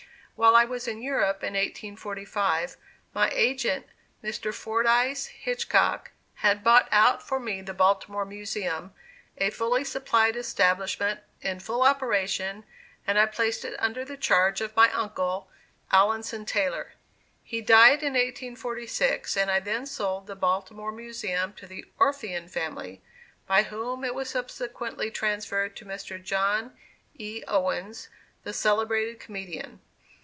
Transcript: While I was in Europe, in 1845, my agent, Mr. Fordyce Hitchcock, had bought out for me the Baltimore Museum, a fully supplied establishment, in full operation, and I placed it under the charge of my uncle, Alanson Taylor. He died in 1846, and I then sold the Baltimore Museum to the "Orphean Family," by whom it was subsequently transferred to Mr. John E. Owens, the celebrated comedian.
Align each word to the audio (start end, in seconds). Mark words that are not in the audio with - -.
While 0.37 0.55
I 0.55 0.65
was 0.65 0.87
in 0.87 1.03
Europe, 1.03 1.43
in 1.43 1.53
1845, 1.53 2.75
my 3.13 3.29
agent, 3.31 3.85
Mr. 4.23 4.51
Fordyce 4.51 5.27
Hitchcock, 5.27 6.13
had 6.37 6.63
bought 6.63 6.87
out 6.91 7.21
for 7.21 7.39
me 7.39 7.61
the 7.61 7.75
Baltimore 7.75 8.25
Museum, 8.25 8.91
a 9.37 9.51
fully 9.51 9.83
supplied 9.83 10.35
establishment, 10.35 11.19
in 11.41 11.59
full 11.59 11.83
operation, 11.83 12.63
and 13.05 13.19
I 13.19 13.27
placed 13.27 13.63
it 13.63 13.75
under 13.77 14.03
the 14.03 14.17
charge 14.17 14.61
of 14.61 14.75
my 14.75 14.89
uncle, 14.93 15.47
Alanson 15.93 16.47
Taylor. 16.47 16.93
He 17.43 17.61
died 17.61 18.01
in 18.01 18.13
1846, 18.13 19.37
and 19.37 19.51
I 19.51 19.59
then 19.59 19.85
sold 19.85 20.25
the 20.25 20.35
Baltimore 20.35 20.91
Museum 20.91 21.53
to 21.53 21.67
the 21.67 21.85
"Orphean 21.99 22.47
Family," 22.47 23.03
by 23.45 23.61
whom 23.61 24.03
it 24.03 24.15
was 24.15 24.31
subsequently 24.31 25.11
transferred 25.11 25.75
to 25.75 25.85
Mr. 25.85 26.19
John 26.23 26.75
E. 27.15 27.43
Owens, 27.47 28.09
the 28.41 28.53
celebrated 28.53 29.19
comedian. 29.19 29.81